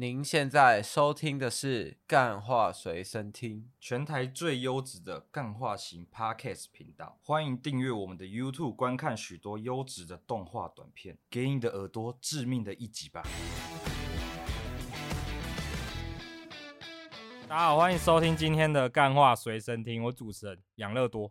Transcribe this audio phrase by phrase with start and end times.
[0.00, 7.18] 您现在收听的是《干话随身听》，全台最优质的干话型 Podcast 频道。
[7.22, 13.22] 欢迎订阅我们的 YouTube，观看许多优质的动画短片，给你的耳朵致命的一击吧！
[17.46, 21.30] 大家好，欢迎收听今天的《干话随身听》，我主持人养乐多。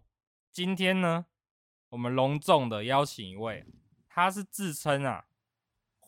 [0.52, 1.26] 今天呢，
[1.90, 3.66] 我们隆重的邀请一位，
[4.08, 5.26] 他是自称啊。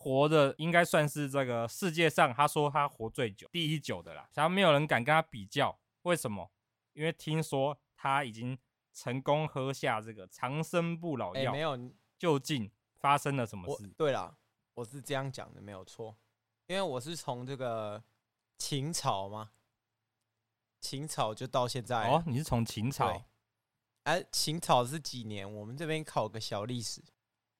[0.02, 5.78] 活的应该算是这个世界上，他说他活最久、第一久的啦，然后没有人敢跟他比较。
[6.02, 6.50] 为什么？
[6.94, 8.58] 因为听说他已经
[8.92, 11.52] 成功喝下这个长生不老药。
[11.52, 11.78] 没有，
[12.18, 13.86] 究竟发生了什么事？
[13.96, 14.36] 对啦，
[14.74, 16.16] 我是这样讲的，没有错。
[16.66, 18.02] 因为我是从这个
[18.58, 19.52] 秦朝嘛，
[20.80, 22.08] 秦朝就到现在。
[22.08, 23.24] 哦，你是从秦朝？
[24.02, 25.50] 哎，秦朝是几年？
[25.50, 27.00] 我们这边考个小历史。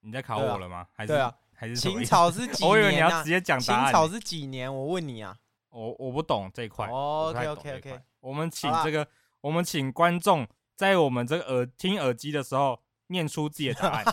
[0.01, 0.89] 你在考我了吗？
[0.93, 1.13] 还是？
[1.13, 1.39] 对啊。
[1.77, 2.71] 秦朝是 几年？
[2.71, 3.85] 我以为你要直接讲答案。
[3.87, 4.75] 秦朝是几年？
[4.75, 5.37] 我问你啊，
[5.71, 6.87] 我我不懂这一块。
[6.87, 9.07] OK OK OK，我们请这个，
[9.41, 14.05] 我们请观众在我们这个耳听耳机的时候念出自己的答案。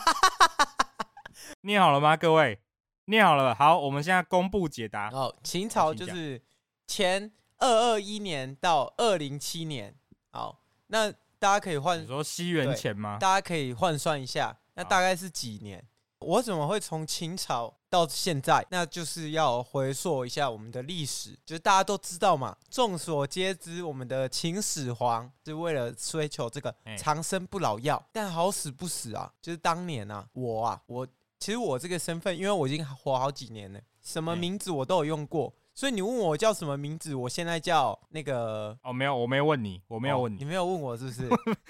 [1.61, 2.61] 念好了吗，各位？
[3.06, 3.56] 念好了。
[3.56, 5.09] 好，我们现在公布解答。
[5.09, 6.41] 哦，秦朝就是
[6.86, 9.95] 前二二一年到二零七年。
[10.31, 13.17] 好，那大家可以换你说西元前吗？
[13.19, 15.84] 大家可以换算一下，那大概是几年？
[16.20, 18.66] 我怎么会从秦朝到现在？
[18.70, 22.56] 那就是要回溯一下我们的历史，就是大家都知道嘛。
[22.70, 29.31] 众所皆知，我们的秦始皇是为了追求这个长生不老药，但好死不死啊！
[29.42, 31.08] 就是当年啊，我啊，我
[31.40, 41.30] 其实我这个身份，因为我已经活好几年了，什么名字我都有用过，所以你问我叫什么名字，我现在叫那个哦，没有，我没有问你，我没有问你， 你没有问我是不是？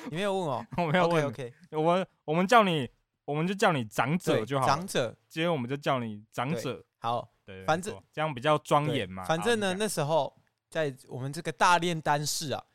[0.10, 1.24] 你没有问我，我没有问。
[1.28, 2.90] OK，我们我们叫你。
[3.30, 5.16] 我们就叫你长者就好，长者。
[5.28, 6.84] 今天我们就叫你长者。
[6.98, 9.24] 好，对，反正这样比较庄严嘛。
[9.24, 10.36] 反正呢，那时候
[10.68, 12.66] 在我们这个大炼丹室啊，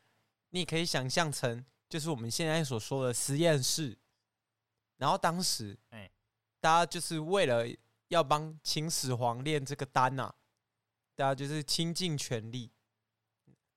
[0.50, 3.98] 你也可以想象成就是我们现在所说的实验室。
[4.98, 6.08] 然后当时，哎，
[6.60, 7.66] 大家就是为了
[8.06, 10.32] 要帮秦始皇炼这个丹呐，
[11.16, 12.70] 大家就是倾尽全力。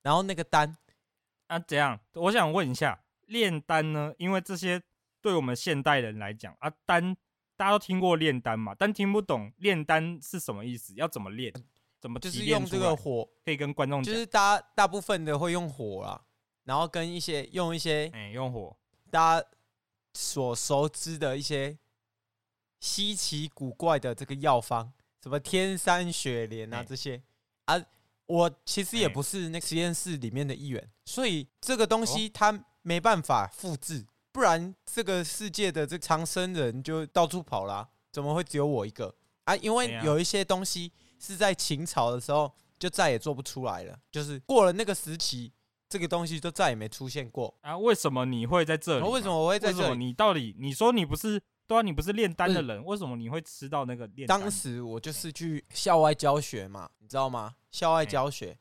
[0.02, 0.76] 然后那个丹
[1.48, 1.98] 啊，怎样？
[2.12, 4.14] 我想问一下，炼丹呢？
[4.16, 4.80] 因为这些。
[5.28, 7.14] 对我们现代人来讲啊，丹
[7.54, 11.52] 大家都听过炼丹嘛，但听不懂炼丹是什么意思，要怎么炼？
[12.00, 13.28] 怎么就是用这个火？
[13.44, 16.24] 可以跟观众讲，就是大大部分的会用火啦，
[16.64, 18.74] 然后跟一些用一些哎用火，
[19.10, 19.46] 大家
[20.14, 21.76] 所熟知的一些
[22.80, 24.90] 稀奇古怪的这个药方，
[25.22, 27.22] 什么天山雪莲啊这些
[27.66, 27.78] 啊，
[28.24, 34.06] 我其实也不是那实验室里面的一员，所以这个东西它没办法复制。
[34.32, 39.56] 不然，这个世界的这长生人就到处跑啦、啊，怎么会只有我一个啊？
[39.56, 45.52] 因为有一些东西是在秦朝的时候就再也做不出来了，就是过了那个时期，
[45.88, 47.76] 这个东西就再也没出现过啊。
[47.76, 49.08] 为什么你会在这里？
[49.08, 49.98] 为什么我会在这里？
[49.98, 51.82] 你到底你说你不是对啊？
[51.82, 54.40] 你不是炼丹的人，为什么你会吃到那个炼丹？
[54.40, 57.54] 当时我就是去校外教学嘛，你知道吗？
[57.70, 58.56] 校外教学。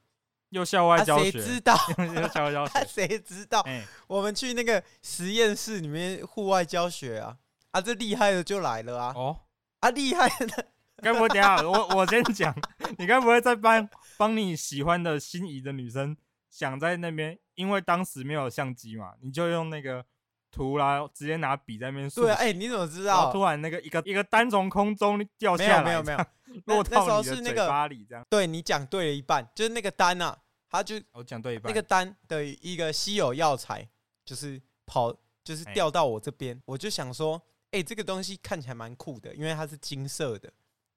[0.51, 1.77] 又校外教学， 谁知道？
[1.97, 3.65] 又校外教学，谁知道？
[4.07, 7.37] 我们去那个实验室里面户外教学啊！
[7.71, 9.13] 啊，这厉害的就来了啊！
[9.15, 9.39] 哦，
[9.81, 10.67] 啊，厉害的，
[11.03, 12.55] 该不会 等下我我先讲，
[12.97, 13.87] 你该不会在帮
[14.17, 16.15] 帮你喜欢的心仪的女生
[16.49, 17.37] 想在那边？
[17.55, 20.05] 因为当时没有相机嘛，你就用那个
[20.49, 22.09] 图啦，直接拿笔在那边。
[22.09, 23.31] 对，哎，你怎么知道？
[23.33, 26.29] 突然那个一个一个单从空中掉下来，没有没有没有。
[26.65, 28.25] 落到你的嘴巴里，这样。
[28.29, 30.37] 对，你讲对了一半，就是那个丹啊，
[30.69, 33.87] 他就我讲对一半，那个丹的一个稀有药材，
[34.25, 35.13] 就是跑，
[35.43, 37.41] 就是掉到我这边，我就想说，
[37.71, 40.51] 哎，这个东西看起来蛮酷的，因为它是金色的，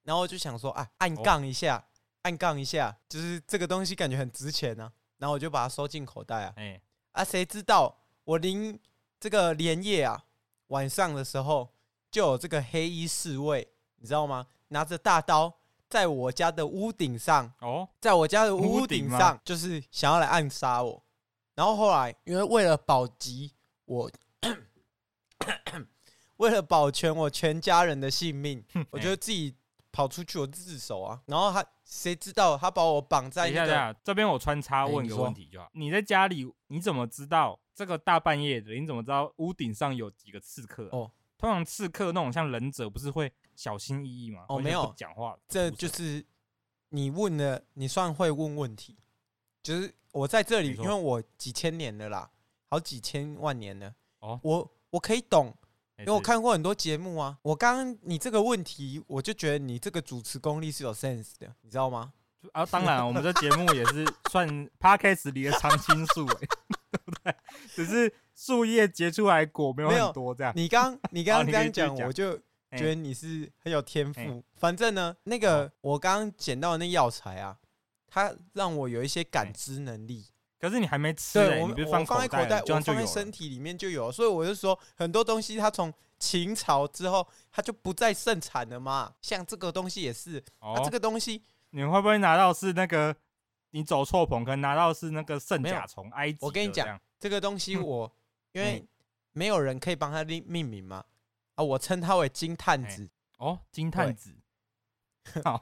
[0.05, 1.85] 然后我就想说，啊，按杠一下，
[2.23, 6.81] 按杠一下，就是这个东西感觉很值钱啊，然后我就把它收进口袋啊，哎，
[7.13, 8.79] 啊，谁知道我临
[9.19, 10.25] 这个连夜啊，
[10.69, 11.75] 晚上的时候
[12.11, 14.47] 就有这个黑衣侍卫，你知道吗？
[14.71, 15.53] 拿着大刀，
[15.89, 21.03] 在我家的屋顶上哦，在我家的屋顶上，就是想要来暗杀我。
[21.55, 23.53] 然后后来，因为为了保级
[23.85, 24.11] 我，
[26.39, 29.55] 为了保全我全家人的性命， 我觉得自己
[29.93, 31.21] 跑出去，我自首啊。
[31.27, 35.69] 然后他谁知道他把我绑在一下下这边，我穿插问个问题就好。
[35.73, 38.73] 你在家里，你怎么知道这个大半夜的？
[38.73, 40.89] 你怎么知道屋顶上有几个刺客？
[40.93, 43.31] 哦，通常刺客那种像忍者，不是会？
[43.61, 44.47] 小心翼翼嘛？
[44.49, 46.25] 哦，没有讲话，这就是
[46.89, 48.97] 你问的，你算会问问题。
[49.63, 52.31] 就是我在这里，因为我几千年了啦，
[52.71, 53.95] 好几千万年了。
[54.21, 55.55] 哦，我我可以懂，
[55.99, 57.37] 因为我看过很多节目啊。
[57.43, 62.15] 我刚刚你这个问题，我就觉得你这个主持功力是有 sense 的，你知道吗？
[62.53, 64.49] 啊，当然，我们这节目也是算
[64.81, 66.49] Podcast 里的常青树，哎，
[66.91, 67.37] 对不对？
[67.75, 70.51] 只是树叶结出来果没有很多这样。
[70.57, 72.41] 你刚你刚 刚这样讲，我就
[72.77, 74.45] 觉得你是很有天赋。
[74.57, 77.59] 反正呢，那个我刚刚捡到的那药材啊，
[78.07, 80.27] 它让我有一些感知能力。
[80.59, 84.13] 可是你还没吃，欸，我你我放在口袋，我放在身体里面就有。
[84.13, 89.15] 所以我就说，很多东西它从秦朝之后，它就不再盛产了嘛。
[89.23, 91.43] 像这个东西也是，啊，这个东西。
[91.71, 93.17] 你会不会拿到是那个？
[93.73, 96.39] 你走错棚，可能拿到是那个圣甲虫埃及。
[96.41, 98.13] 我跟你讲，这个东西我
[98.51, 98.85] 因为
[99.31, 101.05] 没有人可以帮它命命名嘛，
[101.61, 103.11] 啊，我称它为金探子。
[103.39, 104.35] 哦，金探子。
[105.45, 105.61] 好，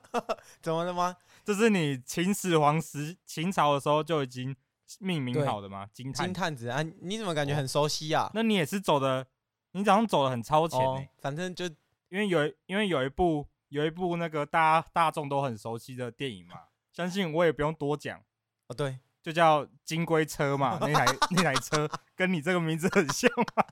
[0.60, 1.16] 怎么了吗？
[1.44, 4.54] 这是你秦始皇时秦朝的时候就已经
[4.98, 5.88] 命名好的吗？
[5.92, 8.30] 金金探子啊，你怎么感觉很熟悉啊？
[8.34, 9.26] 那你也是走的，
[9.72, 11.08] 你早上走的很超前诶。
[11.20, 11.64] 反正就
[12.10, 13.46] 因为有因为有一部。
[13.70, 16.56] 有一部那个大家大众都很熟悉的电影嘛，
[16.92, 18.20] 相信我也不用多讲
[18.66, 18.74] 哦。
[18.74, 23.64] 对，就叫金龟车嘛，那台 那台车跟你这个名字很像嘛。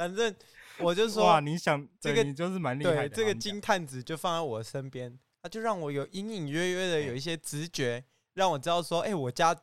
[0.00, 0.34] 反正
[0.78, 3.08] 我就说，哇，你想这个你就是蛮厉害的。
[3.10, 8.02] 对，这个金探子就放在我身边，他就让我有隐隐约约的有一些直觉，
[8.32, 9.54] 让我知道说，哎，我家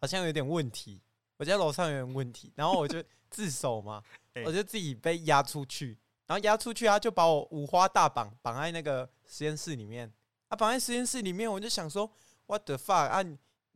[0.00, 1.00] 好像有点问题，
[1.36, 3.00] 我家楼上有点问题，然后我就
[3.30, 4.02] 自首嘛，
[4.44, 5.96] 我就自己被押出去。
[6.26, 10.12] 然后押出去，他就把我五花大绑绑在那个实验室里面。
[10.48, 12.10] 啊，绑在实验室里面，我就想说
[12.46, 13.06] ，What the fuck？
[13.06, 13.24] 啊，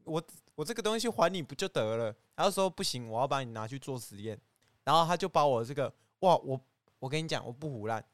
[0.02, 0.20] 我
[0.56, 2.06] 我这个东西还你不就得了？
[2.34, 4.36] 然后说不行，我要把你拿去做实验。
[4.82, 6.60] 然后他就把我这个，哇，我
[6.98, 8.04] 我跟你讲，我不胡乱。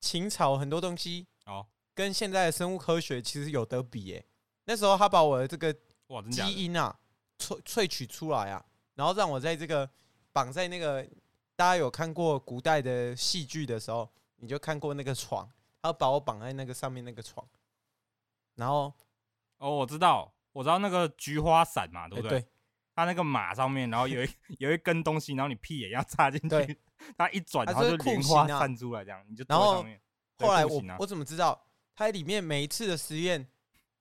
[0.00, 4.26] 秦朝很多东西哦，跟现在的生物科学其实有得比诶。
[4.64, 5.74] 那时候他把我的这个
[6.08, 6.98] 哇基因啊
[7.38, 8.64] 萃萃取出来啊，
[8.94, 9.88] 然后让我在这个
[10.32, 11.06] 绑在那个。
[11.58, 14.06] 大家有看过古代的戏剧的时候，
[14.36, 15.50] 你就看过那个床，
[15.80, 17.48] 他把我绑在那个上面那个床，
[18.56, 18.92] 然后
[19.56, 22.36] 哦，我知道，我知道那个菊花伞嘛，对不对？
[22.36, 22.48] 欸、对，
[22.94, 24.28] 他那个马上面，然后有一
[24.60, 26.78] 有一根东西，然后你屁眼要插进去，
[27.16, 29.84] 他一转，然后就莲花散出来，这样你就然后。
[30.38, 31.66] 后来我我怎么知道？
[31.94, 33.48] 它里面每一次的实验，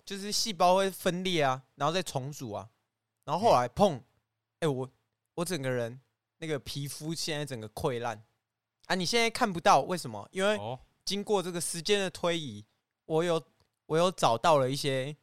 [0.04, 2.70] 就是细胞会分裂啊，然后再重组啊，
[3.24, 4.02] 然后后来砰，
[4.60, 4.90] 哎，我
[5.36, 6.02] 我整个人。
[6.40, 8.22] 那个皮肤现在整个溃烂
[8.88, 8.94] 啊！
[8.94, 10.28] 你现在看不到，为什么？
[10.34, 10.60] 因为
[11.06, 12.64] 经过这个时间的推移，
[13.06, 13.42] 我有
[13.86, 15.16] 我有找到了一些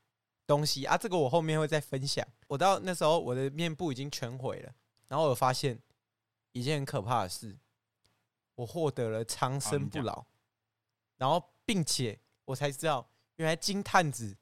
[0.47, 0.97] 东西啊。
[0.97, 2.27] 这个我后面会再分享。
[2.49, 4.73] 我到那时候我的面部已经全毁了，
[5.09, 5.79] 然后我发现
[6.53, 7.57] 一件很可怕的事，
[8.54, 10.25] 我获得了长生不老，
[11.16, 14.37] 然后并且我才知道，原来金探子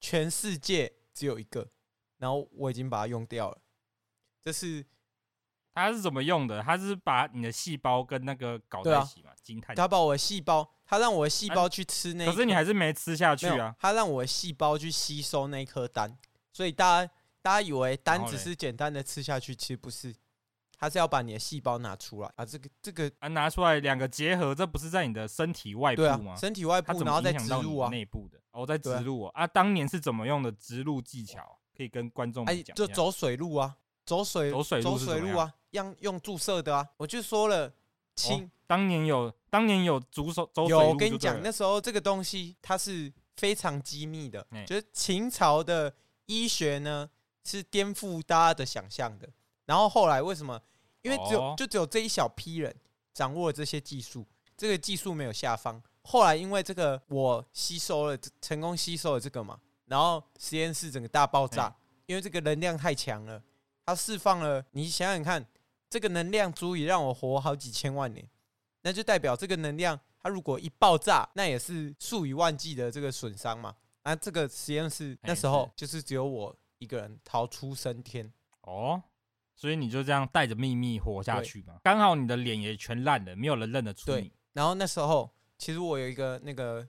[0.00, 1.70] 全世界只有一个，
[2.18, 3.58] 然后我已经把它用掉了，
[4.40, 4.86] 这是。
[5.74, 6.62] 它是怎么用的？
[6.62, 9.30] 它是把你的细胞跟那个搞在一起嘛？
[9.42, 13.74] 金探子，它把我的细胞，它让我的细胞去吃那，可是你还是没吃下去啊。
[13.78, 16.14] 它让我的细胞去吸收那颗丹，
[16.52, 20.14] 所以大家大家以为丹只是简单的吃下去，其实不是，
[20.82, 22.44] 他是要把你的细胞拿出来啊。
[22.44, 26.34] 这个这个啊，拿出来两个结合，这不是在你的身体外部吗？
[26.34, 29.30] 身体外部，然后再植入啊，内部的哦，在植入啊。
[29.32, 31.56] 啊当年是怎么用的植入技巧？
[31.76, 35.54] 可以跟观众讲，就走水路啊，走水走水走水路啊。
[35.70, 37.72] 用用注射的啊，我就说了，
[38.16, 45.94] 秦、哦、当年有当年有足手走有，我跟你讲，那时候这个东西它是非常机密的，欸、就是秦朝的
[46.26, 47.08] 医学呢
[47.44, 49.28] 是颠覆大家的想象的。
[49.66, 50.60] 然后后来为什么？
[51.02, 52.74] 因为只有、哦、就只有这一小批人
[53.12, 55.82] 掌握了这些技术，这个技术没有下方。
[56.02, 61.74] 后来因为这个我吸收了成功吸收了这个嘛，然后实验室整个大爆炸，欸、
[62.06, 63.42] 因为这个能量太强了，
[63.84, 65.46] 它释放了，你想想看。
[65.90, 68.26] 这个能量足以让我活好几千万年，
[68.80, 73.76] 那就代表这个能量，它如果一爆炸，那也是数以万计的这个损伤嘛。
[74.02, 78.32] 那这个实验室那时候就是只有我一个人逃出升天
[78.62, 79.02] 哦，
[79.54, 81.76] 所以你就这样带着秘密活下去嘛。
[81.82, 84.32] 刚好你的脸也全烂了，没有人认得出你。
[84.52, 86.86] 然后那时候其实我有一个那个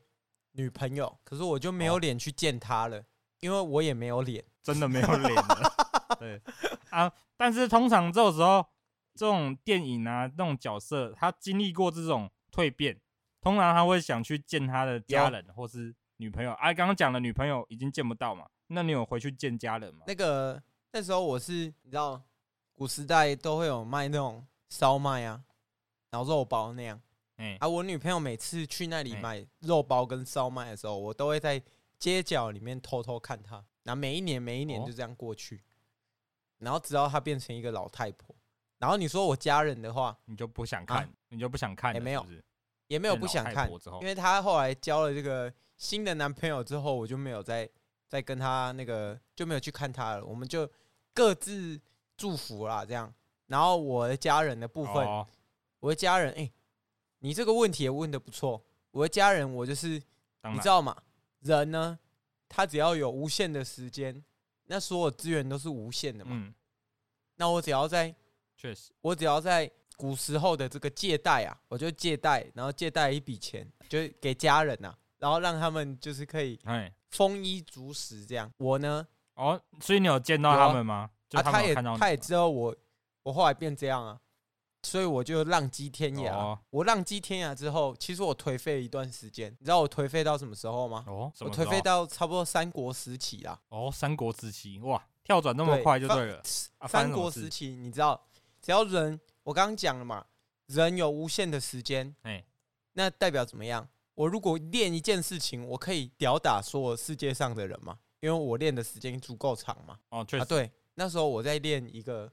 [0.53, 3.03] 女朋友，可是我就没有脸去见她了，
[3.39, 6.17] 因为我也没有脸， 真的没有脸了。
[6.19, 6.41] 对
[6.91, 8.65] 啊，但是通常这种时候。
[9.15, 12.99] 这种电影啊，那种角色，他经历过这种蜕变，
[13.41, 16.51] 通常他会想去见他的家人或是女朋友。
[16.53, 18.47] 哎，刚刚讲的女朋友已经见不到嘛？
[18.69, 20.03] 那你有回去见家人吗？
[20.07, 20.59] 那个
[20.93, 22.19] 那时候我是你知道，
[22.73, 25.43] 古时代都会有卖那种烧麦啊，
[26.09, 27.01] 然后肉包那样。
[27.37, 31.61] 哎，啊，我女朋友每次去那里买肉包跟烧麦的时候，我都会在
[31.97, 33.63] 街角里面偷偷看她。
[33.83, 35.63] 然后每一年每一年就这样过去，
[36.59, 38.35] 然后直到她变成一个老太婆。
[38.77, 42.25] 然后你说我家人的话，你就不想看，你就不想看，也没有。
[42.87, 47.67] 也没有不想看，因为她后来交了这个新的男朋友之后，我就没有再
[48.07, 50.23] 再跟她那个就没有去看她了。
[50.23, 50.69] 我们就
[51.13, 51.79] 各自
[52.23, 53.13] 祝福啦，这样。
[53.47, 55.27] 然后我的家人的部分，哦、
[55.81, 56.53] 我的家人，哎、欸，
[57.19, 58.63] 你这个问题也问的不错。
[58.91, 60.01] 我的家人，我就是
[60.43, 60.95] 你知道吗？
[61.41, 61.99] 人呢，
[62.47, 64.23] 他只要有无限的时间，
[64.67, 66.31] 那所有资源都是无限的嘛。
[66.33, 66.53] 嗯、
[67.35, 68.15] 那我只要在，
[68.55, 69.69] 确实，我只要在。
[69.95, 76.59] 古时候的这个借贷啊，我就借贷，然后借贷一笔钱，就给家人呐、啊，然后让他们就是可以
[77.11, 78.51] 丰衣足食这样。
[78.57, 81.11] 我呢，哦，所以你有见到他们吗？
[81.37, 82.75] 啊，他，他也他也知道我，
[83.23, 84.19] 我后来变这样啊，
[84.83, 86.31] 所以我就浪迹天涯。
[86.33, 89.51] 哦、我浪迹天涯之后，其实我颓废了一段时间。
[89.59, 91.03] 你知道我颓废到什么时候吗？
[91.07, 93.59] 哦，我颓废到差不多三国时期啊。
[93.69, 96.41] 哦，三国时期，哇，跳转那么快就对了。
[96.87, 98.25] 三国时期，你知道，
[98.61, 99.19] 只要人。
[99.43, 100.25] 我刚刚讲了嘛，
[100.67, 102.45] 人有无限的时间，哎，
[102.93, 103.85] 那代表怎么样？
[104.15, 107.99] 我如果练一件事情，我可以吊打所有世界上的人嘛？
[108.21, 109.99] 因为我练的时间足够长嘛。
[110.11, 110.43] 哦，确实。
[110.43, 112.31] 啊，对，那时候我在练一个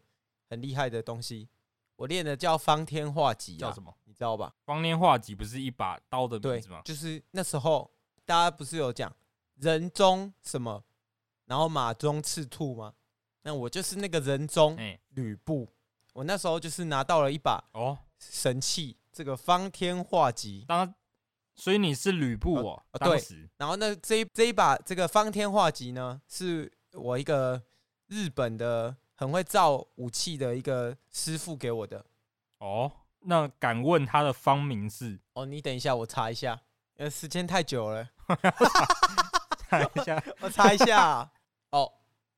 [0.49, 1.49] 很厉害的东西，
[1.97, 3.95] 我练的叫方天画戟，叫什么？
[4.05, 4.55] 你知道吧？
[4.65, 6.83] 方天画戟不是一把刀的名字吗？
[6.85, 7.91] 就是那时候
[8.25, 9.15] 大家不是有讲
[9.57, 10.85] 人中什么，
[11.47, 12.95] 然后马中赤兔吗？
[13.43, 14.79] 那我就是那个人中
[15.11, 15.69] 吕布。
[16.13, 20.65] 我那时候就是拿到了一把哦神器，这个方天画戟。
[20.67, 20.93] 当，
[21.55, 22.83] 所以你是吕布哦？
[22.91, 23.23] 啊，对。
[23.57, 27.63] 然后那这这一把这个方天画戟呢，是我一个
[28.11, 32.05] 日本的很会造武器的一个师傅给我的。
[32.59, 35.19] 哦，那敢问他的芳名是？
[35.33, 36.61] 哦，你等一下，我查一下，
[36.97, 38.07] 呃，时间太久了，
[39.71, 41.31] 查一下， 我查一下。
[41.71, 41.93] 哦。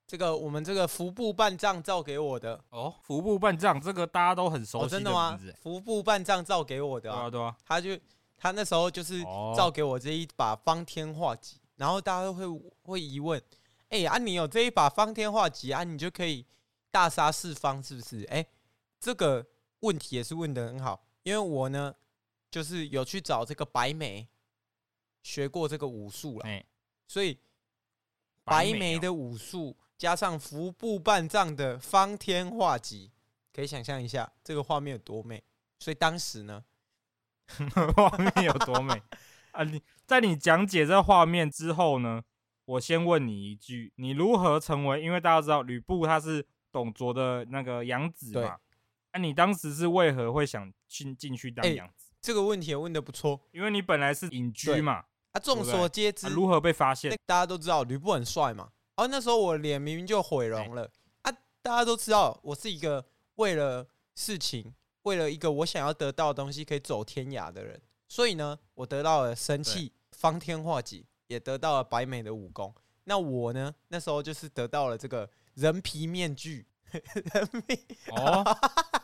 [0.05, 5.41] 这个我们这个服部半藏造给我的哦，服部半藏这个大家都很熟悉的，真的吗？
[5.62, 7.99] 服部半藏造给我的，对啊对啊，他就
[8.37, 9.23] 他那时候就是
[9.57, 12.45] 造给我这一把方天画戟，然后大家都会
[12.83, 13.41] 会疑问，
[13.92, 16.46] 哎啊，你有这一把方天画戟啊，你就可以
[16.90, 18.25] 大杀四方是不是？
[18.25, 18.44] 哎，
[18.99, 19.46] 这个
[19.80, 21.94] 问题也是问的很好，因为我呢
[22.50, 24.26] 就是有去找这个白眉
[25.22, 26.62] 学过这个武术了，
[27.06, 27.38] 所以
[28.44, 29.76] 白眉的武术。
[29.99, 33.12] 加上服部半藏的方天画戟，
[33.52, 35.40] 可以想象一下这个画面有多美。
[35.78, 36.64] 所以当时呢，
[37.94, 39.00] 画面有多美
[39.52, 39.62] 啊！
[39.62, 42.20] 你在你讲解这画面之后呢，
[42.64, 45.02] 我先问你一句：你如何成为？
[45.02, 48.59] 因为大家知道吕布他是董卓的那个养子嘛。
[49.12, 52.16] 那、啊、你当时是为何会想进进去当养子、欸？
[52.21, 55.04] 这个问题也问的不错，因为你本来是隐居嘛。
[55.33, 57.11] 啊，众所皆知、啊，如何被发现？
[57.26, 58.71] 大家都知道吕布很帅嘛。
[58.97, 60.90] 哦，那时候我脸明明就毁容了
[61.23, 61.33] 啊！
[61.62, 63.04] 大家都知道我是一个
[63.37, 72.73] 为了事情，为了一个我想要得到的东西可以走天涯的人，所以呢，我得到了神器方天画戟，也得到了白美的武功。
[73.05, 77.79] 那我呢，那时候就是得到了这个人皮面具， 人皮
[78.11, 78.45] 哦，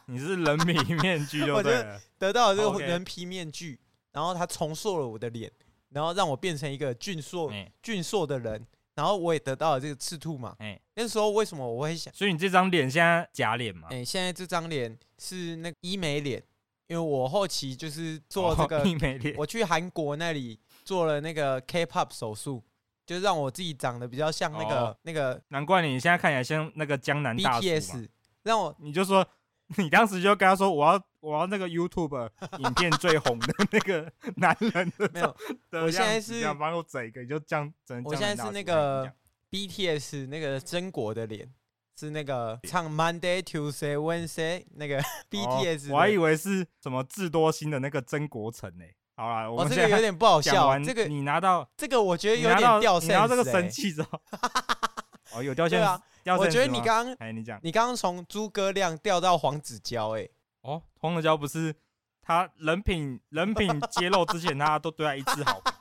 [0.06, 3.80] 你是人皮面具就对了，我就得到了这个人皮面具，
[4.12, 5.50] 然后他重塑了我的脸，
[5.88, 8.66] 然后让我变成一个俊硕俊硕的人。
[8.94, 12.12] 然后我也得到了这个赤兔嘛，哎，那时候为什么我会想？
[12.12, 13.86] 所以你这张脸现在假脸嘛？
[13.92, 16.42] 哎，现在这张脸是那个医美脸，
[16.88, 22.64] 因为我后期就是做这个医美脸，我去韩国那里做了那个 K-pop 手术，
[23.04, 25.38] 就让我自己长得比较像那个那个。
[25.48, 28.08] 难怪你现在看起来像那个江南 BTS，
[28.44, 29.26] 让我你就说。
[29.76, 35.36] 你当时就跟他说：“我要我要那个 YouTube 影片最红的那个 男人的。”没有，
[35.72, 38.02] 我现在是帮我整一个，就这样整。
[38.02, 39.12] 我现在是那个
[39.50, 41.52] BTS 那个曾国的脸，
[42.00, 45.92] 是那个唱 Monday Tuesday Wednesday 那个 BTS。
[45.92, 48.86] 我还以为是什么智多星的那个曾国城呢。
[49.18, 50.78] 好啦，我这个有点不好笑。
[50.78, 53.08] 这个你拿到这个，我觉得有点掉线。
[53.08, 54.20] 你拿到这个神器之后，
[55.34, 55.84] 哦，有掉线。
[56.38, 60.28] 我觉得你刚刚，哎，你讲，你刚刚从诸葛亮掉到黄子佼，哎，
[60.60, 61.74] 哦，黄子佼不是
[62.22, 65.72] 他人品人品揭露之前， 大家都对他一致好评。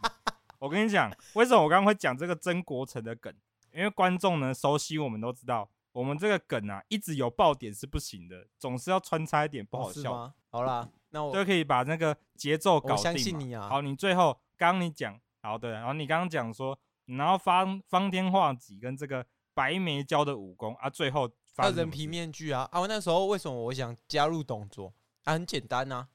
[0.57, 3.31] 我跟你讲，为什么我刚刚会讲这个曾国城的梗？
[3.71, 10.11] 因为观众呢熟悉我们都知道，我们这个梗啊，一直有爆点是不行的，总是要穿插一点不好笑。
[10.11, 12.95] 哦、好啦，那我就可以把那个节奏搞定。
[12.95, 13.67] 我相信你啊。
[13.67, 19.25] 好，你最后刚刚你讲，好对，然后你刚刚讲说，然后方方天画戟跟这个。
[19.57, 22.79] 白眉教的武功啊，最后发人皮面具啊啊！
[22.79, 24.93] 我那时候为什么我想加入董卓
[25.23, 25.33] 啊？
[25.33, 26.07] 很简单呐、啊，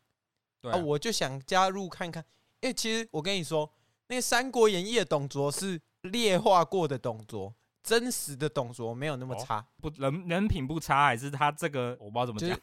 [0.61, 2.25] 对啊，啊，我就想加入看看。
[2.61, 3.69] 因为其实我跟你说，
[4.07, 12.57] 那个《三国演义》的董卓是劣化过的董卓，真实的董卓没有那么差，不人人品不差，还是他这个我不知道怎么讲，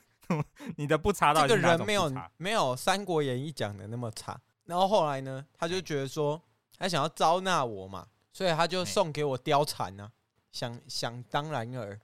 [0.76, 4.40] 你的不差到这个人没有没有《三国演义》讲的那么差。
[4.66, 6.42] 然后后来呢，他就觉得说
[6.78, 10.12] 他想要招纳我嘛，所以他就送给我貂蝉呢。
[10.52, 12.00] 想想当然尔，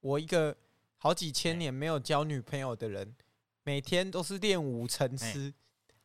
[0.00, 0.56] 我一个
[0.96, 3.14] 好几千年没有交女朋友的人，
[3.62, 5.54] 每天都是练武成痴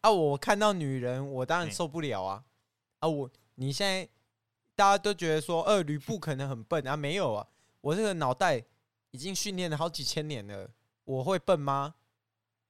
[0.02, 0.12] 啊！
[0.12, 2.44] 我看到女人，我当然受不了啊！
[3.00, 4.08] 啊，我你现在
[4.76, 7.48] 大家都觉得说，呃，吕布可能很笨啊，没有啊，
[7.82, 8.64] 我这个脑袋
[9.10, 10.70] 已经训练了好几千年了，
[11.10, 11.96] 我会笨吗？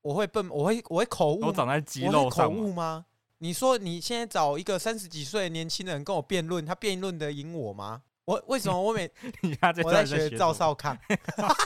[0.01, 0.49] 我会笨？
[0.49, 1.41] 我会我会口误？
[1.41, 2.61] 都长在肌肉上嘛。
[2.61, 3.05] 误吗？
[3.39, 8.01] 你说你现在找一个三十几岁的年轻人跟我辩论，他辩论得赢我吗？
[8.23, 9.11] 我为什么我每
[9.43, 10.97] 你看这我在学赵少康，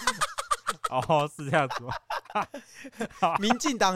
[0.90, 1.94] 哦，是这样子吗？
[3.20, 3.96] 好 民进党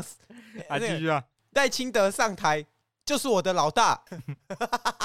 [0.69, 2.63] 啊，继续啊，赖清德上台
[3.03, 3.99] 就是我的老大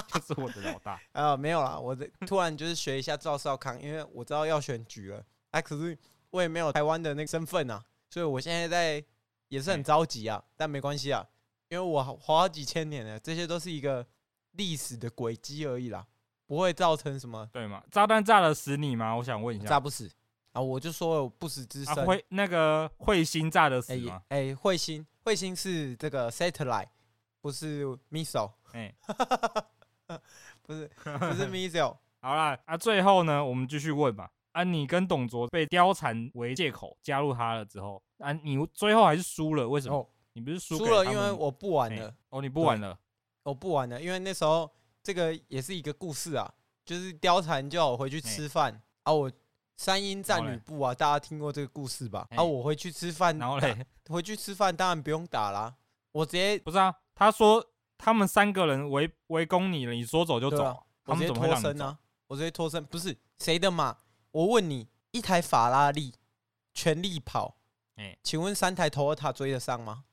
[0.08, 1.00] 就是我的老大。
[1.12, 5.96] 啊，没有啦，我的突然就是学一下赵少康，因为我知道要选举了，啊，可是
[6.32, 9.04] 我也没有台湾的那个身份啊，所以我现在在
[9.48, 11.26] 也是很着急啊，但没关系啊，
[11.68, 14.06] 因为我活好几千年了，这些都是一个
[14.52, 16.06] 历史的轨迹而已啦，
[16.46, 17.82] 不会造成什么对吗？
[17.90, 19.14] 炸弹炸得死你吗？
[19.14, 19.66] 我想问一下。
[19.66, 20.10] 炸不死
[20.52, 22.04] 啊，我就说不死之啊，身。
[22.06, 24.22] 彗那个彗星炸得死哎吗？
[24.28, 26.88] 哎，彗星彗星是这个 satellite，
[27.40, 28.94] 不是 missile，哎，
[30.62, 31.96] 不是不是 missile。
[32.20, 34.30] 好啦，啊，最后呢，我们继续问吧。
[34.52, 39.96] 啊，你跟董卓被貂蝉为借口加入他了之后，啊，你最后还是输了，为什么？
[39.96, 42.98] 哦，你不是输输了，因为我不玩哎了，哦，你不玩了。
[43.44, 44.70] 我不玩了，因为那时候
[45.02, 46.48] 这个也是一个故事啊，
[46.84, 49.28] 就是貂蝉叫我回去吃饭啊，我
[49.76, 52.28] 三英战吕布啊，大家听过这个故事吧？
[52.36, 55.74] 啊，我回去吃饭，然后嘞，回去吃饭当然不用打啦，
[56.12, 57.66] 我直接不是啊，他说
[57.98, 61.72] 他们三个人围围攻你了，你说走就走啊，我直接他们怎么会让你走？
[61.72, 63.96] 脱身啊，我直接脱身，不是谁的马？
[64.32, 66.14] 我问你，一台法拉利
[66.74, 67.56] 全力跑，
[67.96, 70.04] 哎请问三台 Toyota 追得上吗？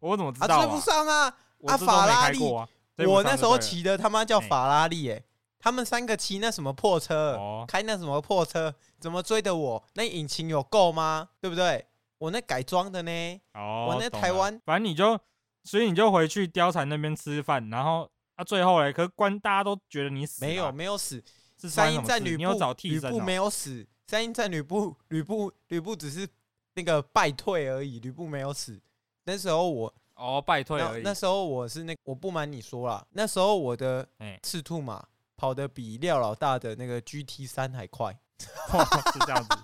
[0.00, 1.28] 我怎么知啊，道追不上啊！
[1.28, 5.22] 啊，我这都法拉利，开过啊追不我那时候就对了骑的他妈叫法拉利，哎，
[5.58, 9.84] 他们三个骑那什么破车，哦，开那什么破车，怎么追的我？
[9.94, 11.28] 那引擎有够吗？
[11.40, 11.86] 对不对？
[12.18, 13.40] 我那改装的呢？
[13.52, 15.18] 哦，我那懂了台湾反正你就，
[15.62, 21.22] 所以你就回去貂蝉那边吃饭，然后啊，最后嘞，可是关大家都觉得你死没有，没有死。
[21.68, 23.86] 是三英战吕布，吕布没有死。
[24.06, 26.28] 三英战吕布，吕布吕布只是
[26.74, 28.78] 那个败退而已，吕布没有死。
[29.24, 31.02] 那时候我哦，败退那而已。
[31.02, 35.02] 那时候我是那个，我不瞒你说啦，那时候我的哎，赤兔马
[35.36, 39.56] 跑得比廖老大的那个 GT 三还快， 是这样子，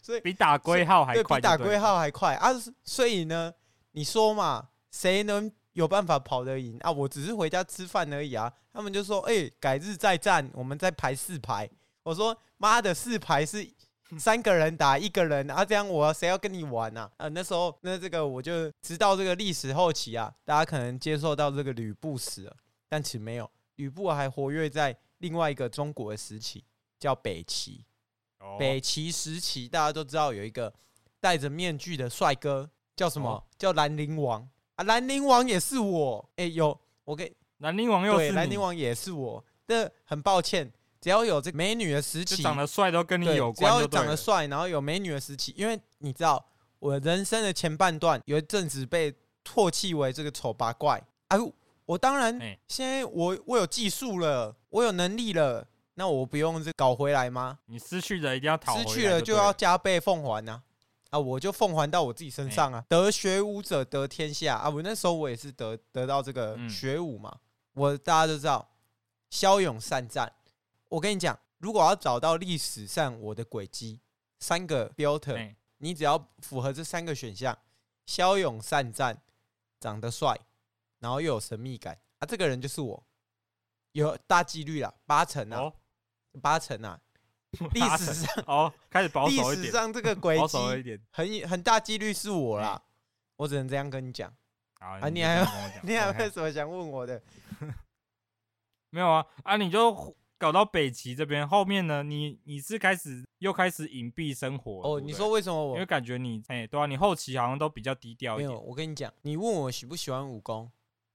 [0.00, 2.50] 所以比打龟号还快就对，比打龟号还快啊！
[2.84, 3.52] 所以呢，
[3.90, 6.90] 你说嘛，谁能有办法跑得赢啊？
[6.90, 8.52] 我只是回家吃饭而已啊。
[8.72, 11.68] 他们就说：“哎、改日再战，我们再排四排。”
[12.04, 13.68] 我说：“妈的，四排是
[14.18, 22.56] 三个人打一个人啊，这样我谁要跟你玩啊？”啊，那时候那这个我就直到这个历史后期啊，大家可能接受到这个吕布死了，
[22.88, 26.64] 但其实没有，吕布还活跃在另外一个中国的时期，
[26.98, 27.84] 叫北齐。
[28.38, 30.72] 哦北齐时期，大家都知道有一个
[31.20, 33.30] 戴着面具的帅哥，叫什么？
[33.30, 34.48] 哦叫兰陵王
[34.82, 34.86] 啊！
[34.86, 39.44] 兰陵王也是我，哎、有我给兰陵王又对，是兰陵王也是我。
[39.64, 43.86] 但很抱歉，只要有这个美女的时期，长得帅都跟你有关只要。
[43.86, 46.44] 长得帅，然后有美女的时期，因为你知道，
[46.80, 49.14] 我人生的前半段有一阵子被
[49.44, 51.02] 唾弃为这个丑八怪。
[51.28, 51.40] 哎、啊，
[51.86, 57.60] 我当然哎现在我我有技术了，我有能力了，那我不用这搞回来吗？
[57.66, 60.62] 你失去的一定要讨回失去了就要加倍奉还呐、啊！
[61.12, 62.82] 啊，我就奉还到我自己身上啊！
[62.88, 64.70] 得学武者得天下啊！
[64.70, 67.38] 我那时候我也是得得到这个嗯学武嘛，
[67.74, 68.66] 我大家都知道，
[69.28, 70.32] 骁勇善战。
[70.88, 74.00] 我跟你讲，如果要找到历史上我的轨迹，
[74.38, 77.58] 三个 filter，哎你只要符合这三个选项：
[78.06, 79.20] 骁勇善战，
[79.78, 80.40] 长得帅，
[81.00, 83.04] 然后又有神秘感啊，这个人就是我，
[83.92, 85.74] 有大几率啦，八成啊，哦，
[86.40, 86.98] 八成啊，
[87.72, 88.44] 历史上。
[88.46, 91.00] 哦，开始保守一点，史上这个轨保守一迹点。
[91.10, 92.82] 很很大几率是我啦，
[93.36, 94.34] 我只能这样跟你讲。
[94.78, 95.38] 啊你还
[95.84, 97.22] 你还有什么想问我的？
[98.90, 99.24] 没有啊？
[99.44, 108.50] 啊，你就搞到北齐这边，后面呢，你你是开始又开始隐蔽生活哦，你说为什么我因为感觉你哎、对啊，你后期好像都比较低调没有？
[108.50, 108.66] 一点。
[108.66, 110.70] 我跟你讲，你问我喜不喜欢武功，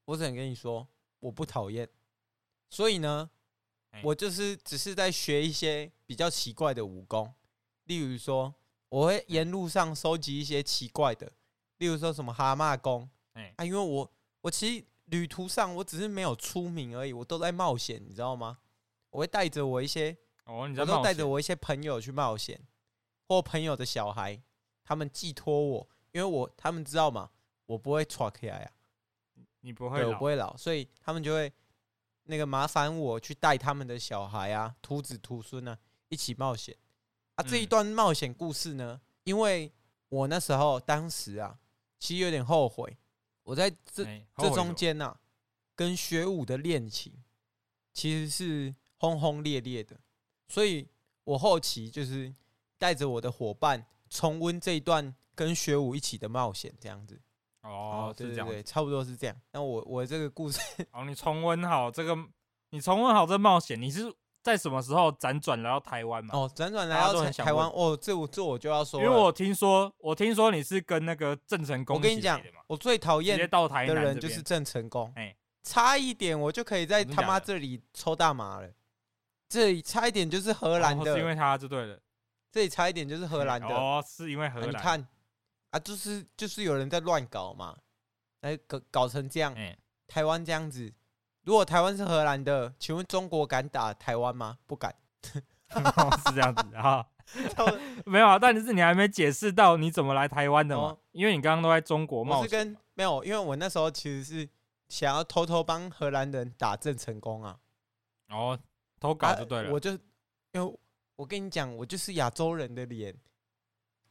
[0.05, 0.87] 我只能跟你说
[1.19, 1.89] 我不讨厌。
[2.69, 3.29] 所以呢
[3.91, 7.31] 哎，我就是只是在学一些比较奇怪的武功，
[7.83, 8.55] 例如说，
[8.89, 11.31] 我会沿路上收集一些奇怪的，
[11.77, 18.57] 例如说什么蛤蟆功，哎啊，因为我我其实旅途上我只是没有出名而已，我都在冒险，你知道吗？
[19.11, 20.17] 我会带着我一些。
[20.45, 22.57] 哦，你在我都带着我一些朋友去冒险，
[23.27, 24.41] 或朋友的小孩，
[24.81, 27.29] 他们寄托我，因为我他们知道嘛，
[27.65, 28.71] 我不会闯起来啊，
[29.59, 31.51] 你不会，我不会老，所以他们就会
[32.23, 35.77] 那个麻烦我去带他们的小孩啊，徒子徒孙啊，
[36.09, 36.75] 一起冒险
[37.35, 37.43] 啊。
[37.43, 39.71] 这一段冒险故事呢，因为
[40.09, 41.59] 我那时候当时啊，
[41.99, 42.97] 其实有点后悔，
[43.43, 44.05] 我在这
[44.37, 45.17] 这中间呐，
[45.75, 47.13] 跟学武的恋情
[47.93, 49.99] 其实是轰轰烈烈的，
[50.47, 50.87] 所以
[51.23, 52.33] 我后期就是
[52.77, 53.85] 带着我的伙伴。
[54.09, 57.19] 重温这一段跟学武一起的冒险，这样子
[57.61, 59.35] 哦，对对对，差不多是这样。
[59.51, 60.61] 那我我这个故事，
[60.93, 62.17] 哦，你重温好这个，
[62.69, 64.03] 你重温好这冒险，你是
[64.47, 66.33] 在什么时候辗转来到台湾嘛？
[66.33, 78.71] 哦，辗转来到台湾，哦，这我这我就要说，因为我听说，我听说你是跟那个郑成功，我跟你讲，我最讨厌到的人就是郑成功，哎，差一点我就可以在他妈这里抽大麻了，
[79.49, 81.99] 这里差一点就是荷兰的，是因为他就对了。
[82.49, 83.67] 这里差一点就是荷兰的。
[83.67, 84.71] 哦，是因为荷兰、啊。
[84.71, 85.07] 你看
[85.71, 87.75] 啊，就是就是有人在乱搞嘛，
[88.39, 89.53] 哎搞搞成这样。
[89.55, 90.89] 欸、台湾这样子，
[91.47, 94.57] 如果台湾是荷兰的，请问中国敢打台湾吗？
[94.67, 94.93] 不敢。
[95.69, 97.05] 哦、 是这样子啊，
[98.05, 98.37] 没有啊。
[98.37, 100.83] 但是你还没解释到你怎么来台湾的嘛？
[100.83, 102.37] 哦、因为你刚刚都在中国嘛。
[102.37, 104.49] 我是跟没有，因为我那时候其实是
[104.89, 107.57] 想要偷偷帮荷兰人打郑成功啊。
[108.27, 108.59] 哦，
[108.99, 109.69] 偷搞就对了。
[109.69, 109.91] 啊、我就
[110.51, 110.77] 因为。
[111.15, 113.11] 我跟你讲，我就是亚洲人的脸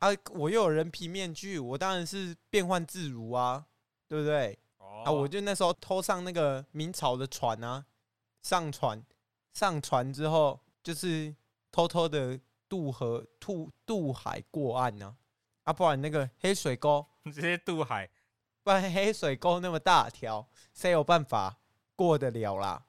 [0.00, 0.08] 啊！
[0.32, 3.64] 我又有人皮面具，我当然是变换自如啊，
[4.08, 4.58] 对不对？
[5.04, 5.10] 啊！
[5.10, 7.84] 我就那时候偷上那个明朝的船啊，
[8.42, 9.04] 上船，
[9.52, 11.34] 上船之后就是
[11.70, 15.16] 偷偷的渡河、渡渡海过岸呢。
[15.64, 18.08] 啊，不然那个黑水沟 直接渡海，
[18.62, 21.58] 不然黑水沟那么大条，谁有办法
[21.94, 22.86] 过得了啦？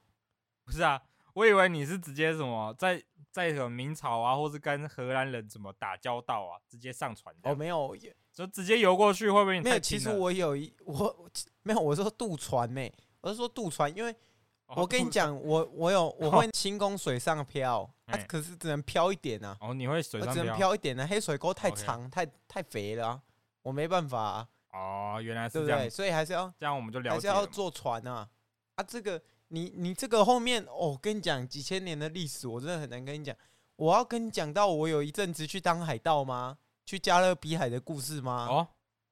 [0.64, 1.02] 不是啊，
[1.34, 3.04] 我以为你是直接什么在。
[3.38, 6.58] 在什么明朝啊，或是跟荷兰人怎么打交道啊？
[6.68, 7.96] 直接上船哦，没有，
[8.32, 9.60] 就直接游过去会不会？
[9.60, 11.30] 没有，其实我有一我
[11.62, 14.14] 没有，我说渡船没，我是说渡船，因为
[14.66, 19.56] 我跟你讲，我我有我 会轻功水上漂，啊，可是只能漂一点啊。
[19.60, 20.42] 哦，你会水上漂？
[20.42, 23.22] 只能漂一点呢，黑水沟太长，太太肥了，
[23.62, 24.20] 我没办法。
[24.20, 28.28] 啊哦，原来是这样，所以还是要这样，我们就了解，还是要坐船啊
[28.74, 29.20] 啊，这个。
[29.48, 33.34] 你你这个后面，哦，我跟你讲几千年的历史，我真的很难跟你讲。
[33.76, 36.58] 我要跟你讲到我有一阵子去当海盗吗？
[36.84, 38.46] 去加勒比海的故事吗？
[38.50, 38.68] 哦，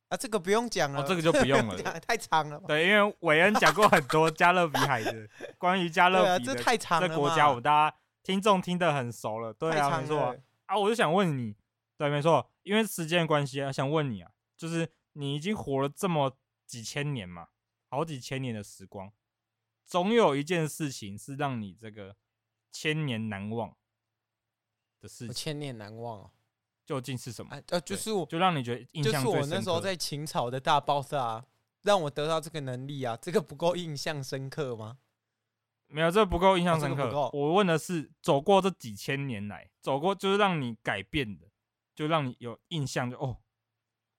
[0.09, 2.59] 啊，这个不用讲了，这个就不用了， 太长了。
[2.67, 7.09] 对，因为韦恩讲过很多加勒比海的关于加勒比的，这太长了。
[7.09, 10.35] 这国家我们大家听众听得很熟了，对啊，没错
[10.67, 10.77] 啊。
[10.77, 11.55] 我就想问你，
[11.97, 17.49] 对，没错，因为时间关系啊，想问你啊，就是你已经活了这么几千年嘛，
[17.89, 19.13] 好几千年的时光。
[19.87, 22.17] 总有一件事情是让你这个
[22.73, 23.75] 千年难忘
[25.01, 25.35] 的事情。
[25.35, 26.31] 千年难忘哦，
[26.85, 27.63] 究竟是什么？
[27.69, 29.31] 呃，就是我，就让你觉得印象最深刻。
[29.31, 31.47] 就是我那时候在秦朝的大 boss 啊，
[31.83, 34.99] 让我得到这个能力啊，这个不够印象深刻吗？
[35.87, 37.31] 没有，这个不够印象深刻。
[37.33, 41.47] 我问的是，走过这几千年来，走过就是让你改变的，
[41.95, 43.37] 就让你有印象就，就哦，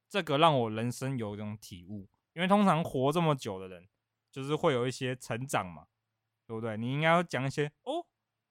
[0.08, 2.08] 这个让我人生有一种体悟。
[2.32, 3.86] 因为通常活这么久的人。
[4.32, 5.88] 就是会有一些成长嘛，
[6.46, 6.78] 对不对？
[6.78, 8.06] 你应该要讲一些哦，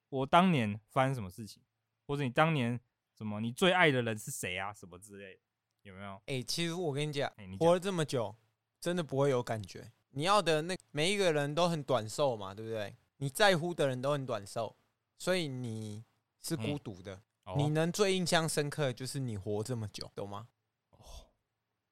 [0.08, 1.62] 我当年发生什么事情，
[2.06, 2.80] 或者你当年
[3.16, 5.40] 什么，你最爱的人是谁啊，什么之类的，
[5.82, 6.14] 有没有？
[6.26, 8.34] 哎、欸，其实我跟你讲，欸、你讲活了这么久，
[8.80, 9.92] 真的不会有感觉。
[10.10, 12.96] 你要的那每一个人都很短寿嘛，对不对？
[13.18, 14.76] 你在乎的人都很短寿，
[15.18, 16.04] 所以你
[16.42, 17.22] 是孤独的。
[17.56, 20.48] 你能最印象深刻的就是你活这么久，懂吗？
[20.90, 20.98] 哦，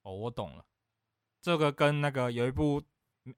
[0.03, 0.67] 哦，我懂了。
[1.41, 2.83] 这个跟那个有一部。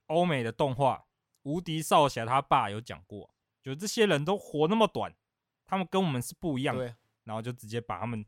[0.07, 0.97] 欧美的动画
[1.43, 5.13] 《无敌少侠》他爸有讲过，就这些人都活那么短，
[5.65, 8.25] 他们跟我们是不一样的，然后就直接把他们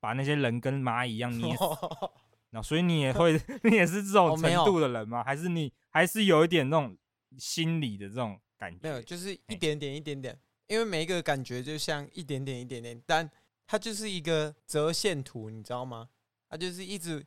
[0.00, 1.64] 把那些人跟蚂蚁一样捏死。
[2.50, 5.22] 那所以你也会， 你也是这种程度的人吗？
[5.22, 6.96] 还是你还是有一点那种
[7.38, 8.78] 心理的这种感觉？
[8.82, 13.30] 没有，就是一点点一点点，因为每一个感觉就像一点点一点点，但
[13.66, 16.08] 它就是一个折线图，你知道吗？
[16.48, 17.24] 它就是一直。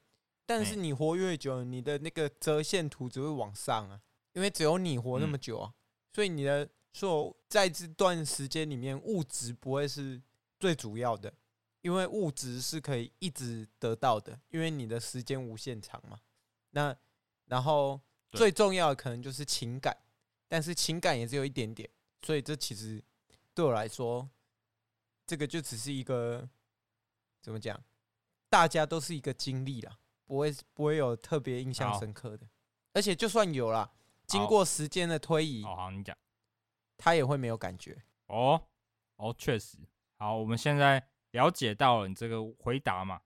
[0.49, 4.01] 但是你活越久，你的那个折线图只会往上啊，
[4.33, 5.71] 因为只有你活那么久啊，
[6.12, 10.19] 所以你的说在这段时间里面，物质不会是
[10.59, 11.31] 最主要的，
[11.81, 16.19] 因为物质是可以一直得到的，因为你的时间无限长嘛。
[16.71, 16.97] 那
[17.45, 19.95] 然后最重要的可能就是情感，
[20.47, 21.88] 但是情感也只有一点点，
[22.23, 22.99] 所以这其实
[23.53, 24.27] 对我来说，
[25.27, 26.49] 这个就只是一个
[27.39, 27.79] 怎么讲，
[28.49, 29.98] 大家都是一个经历啦。
[30.30, 32.48] 不会不会有特别印象深刻的，
[32.94, 33.92] 而且就算有啦，
[34.28, 36.15] 经过时间的推移，好好你讲，
[37.00, 38.04] 他也会没有感觉。
[38.28, 38.62] 哦
[39.15, 39.80] 哦，确实。
[40.18, 43.22] 好，我们现在了解到了你这个回答嘛，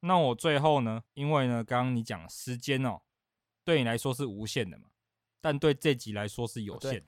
[0.00, 3.02] 那我最后呢，因为呢，刚刚你讲时间哦，
[3.62, 4.88] 对你来说是无限的嘛，
[5.40, 7.06] 但对这集来说是有限。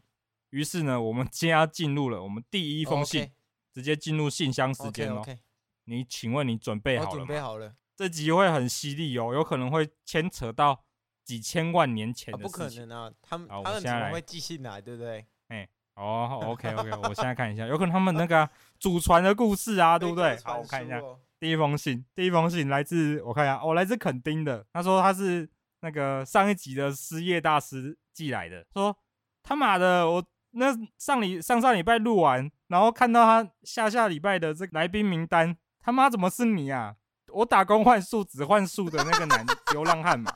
[0.50, 3.32] 于、哦、是呢，我们今天要进入了我们第一封信，哦 okay、
[3.74, 5.22] 直接进入信箱时间喽。
[5.22, 5.38] Okay, okay
[5.86, 7.16] 你请问你准备好了吗？
[7.16, 7.74] 准备好了。
[8.00, 10.82] 这集会很犀利哦，有可能会牵扯到
[11.22, 12.50] 几千万年前的事情。
[12.50, 15.26] 不可能啊，他们他们怎么会寄信来，对不对？
[15.48, 20.34] 哎，哦，OK OK，我现在看一下，有可能他们那个祖传的故事啊，对不对？
[20.42, 20.98] 好，我看一下。
[21.38, 24.64] 第一封信，第一封信来自我看一下，哦，来自垦丁的。
[24.72, 25.46] 他说他是
[25.82, 28.64] 那个上一集的失业大师寄来的。
[28.72, 28.96] 说
[29.42, 36.96] 他妈的，我那上礼上上礼拜录完，然后看到他下下礼拜的这个来宾名单，他妈怎么是你啊？
[37.32, 40.32] 我打工换宿只换宿的那个男流浪汉嘛。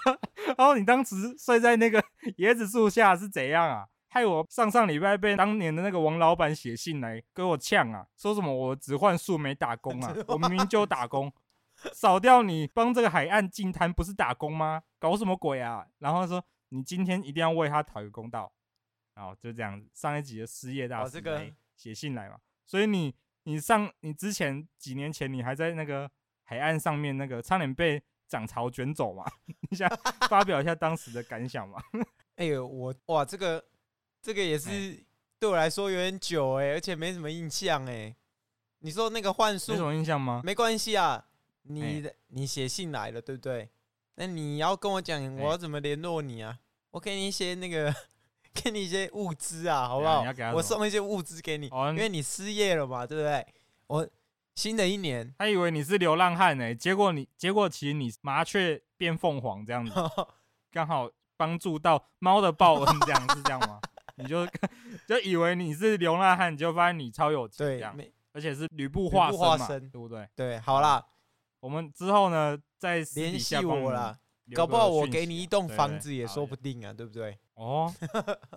[0.56, 2.02] 然后你当时睡在那个
[2.38, 3.86] 椰子树下是怎样啊？
[4.08, 11.30] 害我上上礼拜被当年的那个王老板写信来给我呛啊，说什么我只换宿没打工啊， 我明明就打工，
[11.92, 14.82] 扫掉你帮这个海岸净滩不是打工吗？
[14.98, 15.86] 搞什么鬼啊？
[15.98, 18.50] 然后说你今天一定要为他讨个公道，
[19.14, 26.10] 然后就这样子，上一集的失业大师来写信来嘛，所以你你上你之前几年前你还在那个
[26.46, 29.24] 海岸上面那个差点被涨潮卷走嘛，
[29.70, 29.86] 你想
[30.30, 31.78] 发表一下当时的感想嘛？
[32.36, 33.62] 哎呦我哇这个。
[34.22, 34.98] 这个也是
[35.38, 38.12] 对我来说有点久哎，而且没什么印象哎。
[38.80, 40.40] 你说那个幻术，没什么印象吗？
[40.42, 41.24] 没关系啊，
[41.62, 43.70] 你的你写信来了，对不对？
[44.16, 46.58] 那你要跟我讲，我要怎么联络你啊？
[46.90, 47.94] 我给你一些那个，
[48.52, 50.24] 给你一些物资啊，好不好？
[50.52, 53.46] 我送一些物资给你，因为你失业了嘛，对不对？
[53.86, 54.08] 我
[54.56, 59.92] 新的一年，他以为你是流浪汉哎，结果你结果其实你麻雀变凤凰这样子，
[60.72, 63.78] 刚好帮助到猫的报恩，这样是这样吗？
[64.16, 64.46] 你就
[65.06, 67.94] 就以为你是流浪汉，你就发现你超有钱，这样，
[68.32, 70.26] 而且是吕布化身嘛，对不对？
[70.34, 71.04] 对，好啦，
[71.60, 74.18] 我们之后呢再联系我啦，
[74.54, 77.38] 搞不好我给你一栋房子也说不定啊，对不对？
[77.56, 77.92] 哦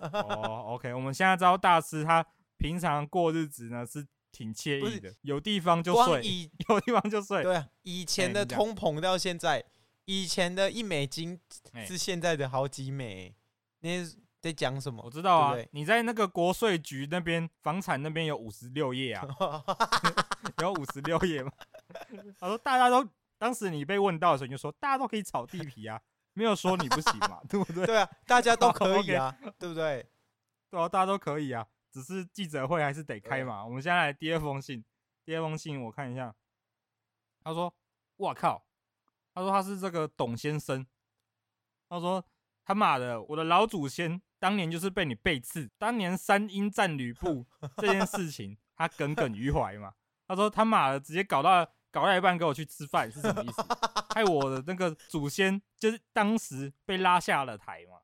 [0.00, 2.24] 哦，OK，我们现在知道大师他
[2.56, 7.42] 平常过日子呢是挺惬意的，有地方就睡，有地方就睡。
[7.42, 9.64] 对啊，以前的通膨到现在，
[10.04, 11.40] 以前的一美金
[11.86, 13.34] 是现在的好几美，
[13.80, 14.16] 你。
[14.40, 15.02] 在讲什么？
[15.04, 19.28] 我知道啊，对对，你在那个国税局那边，房产那边有五十六页啊，
[20.62, 21.52] 有五十六页吗？
[22.40, 26.00] 他说大家都当时你被问到的时候，你就说大家都可以炒地皮啊，
[26.32, 27.84] 没有说你不行嘛，对不对？
[27.84, 30.06] 对啊，大家都 可以啊，对不对？
[30.70, 33.64] 对啊，大家都可以啊，只是记者会还是得开嘛。
[33.64, 34.84] 我们现在来第二封信，
[35.24, 36.34] 第二封信我看一下，
[37.42, 37.74] 他说
[38.16, 38.64] ：“我靠，
[39.34, 40.86] 他说他是这个董先生，
[41.88, 42.24] 他说
[42.64, 49.92] 他妈的，我的老祖先。”当年就是被你背刺，当年三英战吕布 这件事情，他耿耿于怀嘛。
[50.26, 53.62] 他说他妈的，直接搞到搞到一半，给我去吃饭是什么意思？
[54.14, 58.00] 害我的那个祖先就是当时被拉下了台嘛。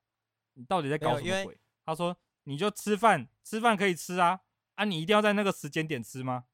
[0.53, 1.59] 你到底在搞什么鬼？
[1.87, 2.15] 他说
[2.49, 4.41] 你就吃饭，吃饭可以吃啊，
[4.77, 6.45] 啊你一定要在那个时间点吃吗？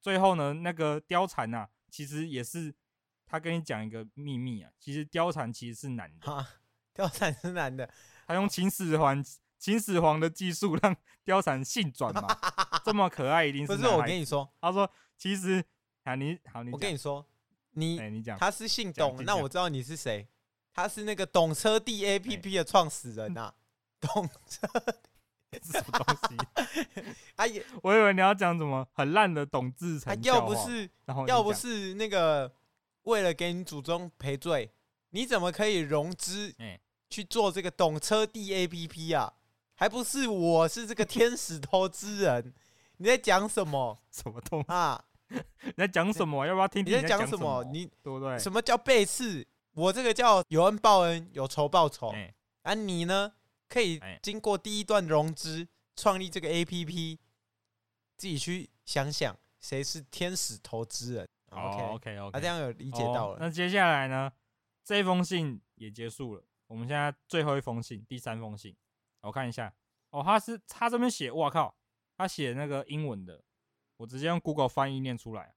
[0.00, 2.74] 最后呢，那个貂蝉啊，其实也是
[3.26, 6.46] 他跟你讲一个秘密啊，其实貂蝉其实是男的，
[6.94, 7.88] 貂蝉是男的。
[8.26, 9.24] 他用秦始皇
[9.58, 12.28] 秦始皇的技术让 貂蝉性转嘛，
[12.84, 13.76] 这么可爱一定是。
[13.76, 15.64] 不是我跟你说，他说其实
[16.04, 17.24] 啊你好你，我跟你说
[17.70, 20.28] 你哎你讲他是姓董，那我知道你是谁，
[20.72, 23.54] 他是那个懂车帝 A P P 的创始人呐，
[24.00, 25.07] 懂车是
[25.62, 26.36] 什么东西？
[27.36, 30.88] 哎 呀，我以为你要讲什么很烂的董志成，要不是
[31.26, 32.52] 要不是那个
[33.04, 34.70] 为了给你祖宗赔罪，
[35.10, 36.54] 你怎么可以融资？
[37.10, 39.32] 去做这个懂车帝 A P P 啊，
[39.74, 42.52] 还不是我是这个天使投资人？
[42.98, 43.98] 你在讲什么？
[44.12, 45.02] 什么东西啊？
[45.28, 46.44] 你在讲什么？
[46.44, 47.64] 要不要听听你在讲什么？
[47.72, 48.38] 你对不对？
[48.38, 49.46] 什么叫背刺？
[49.72, 52.10] 我这个叫有恩报恩，有仇报仇。
[52.10, 52.34] 欸、
[52.64, 53.32] 啊，你呢？
[53.68, 57.18] 可以经过第一段融资，创立这个 A P P，
[58.16, 61.28] 自己去想想谁是天使投资人。
[61.50, 63.34] OK OK OK，啊，这样有理解到了。
[63.34, 64.32] 哦、那接下来呢？
[64.84, 66.44] 这封信也结束了。
[66.66, 68.76] 我们现在最后一封信，第三封信，
[69.22, 69.74] 我看一下
[70.10, 71.76] 哦，他是他这边写，哇靠，
[72.16, 73.42] 他写那个英文的，
[73.96, 75.54] 我直接用 Google 翻译念出来。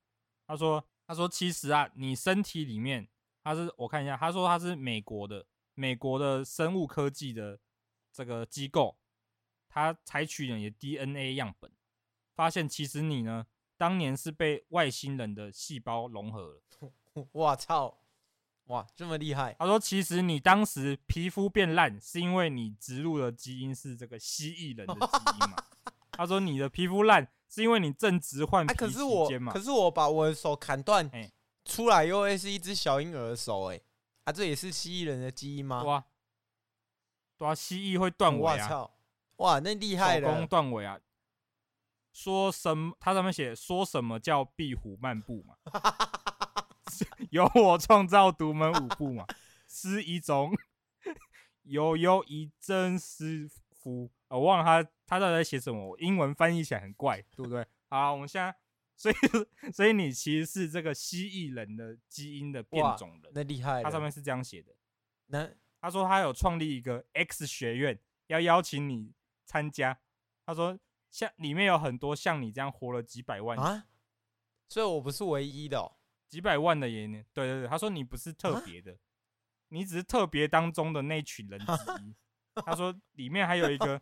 [0.47, 3.07] 他说，他说其实啊，你身体里面，
[3.43, 7.59] 他是我看一下，他说他是美国的，美国的生物科技的
[8.11, 8.97] 这个机构，
[9.69, 11.71] 他采取了你的 DNA 样本，
[12.35, 13.45] 发现其实你呢，
[13.77, 16.61] 当年是被外星人的细胞融合了。
[17.31, 17.97] 我操！
[18.65, 19.53] 哇，这么厉害！
[19.59, 25.57] 他说：“其实你当时皮肤变烂，是因为你植入的基因是这个蜥蜴人的基因嘛？
[26.13, 29.53] ”他说：“你的皮肤烂，是因为你正值换皮期间嘛、啊？
[29.53, 31.09] 可是我，可是我把我的手砍断，
[31.65, 33.81] 出来又会是一只小婴儿的手，哎，
[34.23, 35.83] 啊，这也是蜥蜴人的基因吗？
[35.83, 36.05] 哇，
[37.41, 38.87] 对啊，蜥蜴会断尾啊！
[39.37, 40.99] 哇，那厉害了，手工断尾啊！
[42.13, 42.95] 说什么？
[42.99, 45.55] 它上面写说什么叫壁虎漫步嘛？
[47.31, 49.25] 由我创造独门舞步嘛？
[49.67, 50.51] 是一种
[51.63, 57.65] 悠悠一真师傅，我忘了他他到底在写什么，英文翻译起来很怪，对不对？
[57.89, 58.55] 好，我们现在，
[58.95, 59.15] 所以
[59.71, 63.81] 所以你其实是这个蜥蜴人的基因的变种人，那厉害。
[63.81, 64.75] 他上面是这样写的，
[65.25, 65.49] 那
[65.81, 69.13] 他说他有创立一个 X 学院，要邀请你
[69.45, 69.99] 参加。
[70.45, 73.87] 他说像里面有很多像你这样活了几百万啊，
[74.69, 75.97] 所以我不是唯一的哦。
[76.27, 78.97] 几百万的也呢，对对对，他说你不是特别的，
[79.67, 82.15] 你只是特别当中的那群人之一。
[82.63, 84.01] 他说里面还有一个，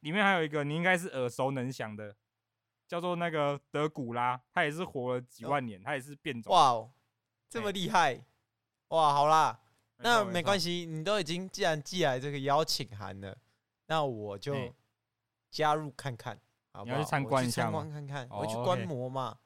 [0.00, 2.14] 里面还有一个你应该是耳熟能详的，
[2.86, 6.52] 叫做那个德古拉，他也是活了几万年，他也是变种。
[6.52, 6.92] 哇哦，
[7.48, 8.24] 这么厉害！
[8.88, 9.60] 哇，好啦，
[9.98, 13.36] 那没关系，你都已经既然寄来这个邀请函了，
[13.86, 14.54] 那我就
[15.50, 16.38] 加入看看，
[16.72, 16.96] 好不好？
[16.96, 17.62] 你要去参观一下？
[17.62, 19.38] 参观看看，我去观摩嘛。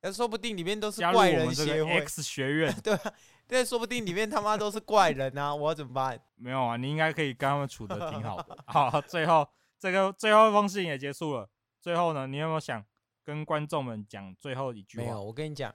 [0.00, 3.14] 那说不定里面都是怪人协会 X 学院， 对啊，
[3.48, 5.52] 对，说不定里面他妈都是怪人啊！
[5.52, 6.20] 我要怎么办？
[6.36, 8.56] 没有啊，你应该可以跟他们处的挺好的。
[8.68, 11.50] 好，最后这个最后一封信也结束了。
[11.80, 12.84] 最后呢，你有没有想
[13.24, 15.04] 跟观众们讲最后一句话？
[15.04, 15.74] 没有，我跟你讲，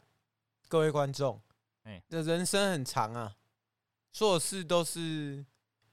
[0.69, 1.41] 各位观众，
[1.83, 3.35] 哎，这人生很长啊，
[4.13, 5.45] 所有事都是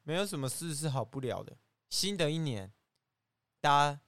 [0.04, 1.58] 没有什么事是好不了的。
[1.88, 2.72] 新的一年，
[3.60, 4.00] 大家，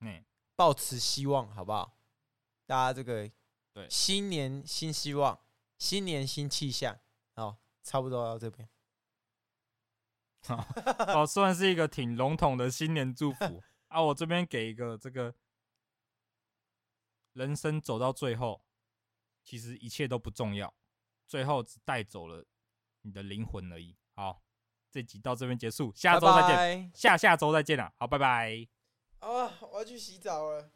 [0.00, 0.24] 嗯，
[0.54, 1.96] 抱持希望，好不好？
[2.66, 3.28] 大家这个。
[3.72, 5.40] 对，新年新希望，
[5.78, 6.98] 新年新气象，
[7.36, 8.68] 哦，差不多到这边。
[10.48, 14.02] 哦，算是一个挺笼统的新年祝福 啊。
[14.02, 15.32] 我这边给一个这个，
[17.34, 18.64] 人生走到最后，
[19.44, 20.74] 其实一切都不重要，
[21.28, 22.44] 最后只带走了
[23.02, 23.96] 你的灵魂而已。
[24.14, 24.42] 好，
[24.90, 28.66] 这集到这边结束，下周再见，拜拜下下周再见了，好，拜拜。
[29.18, 30.70] 啊，我要去洗澡了。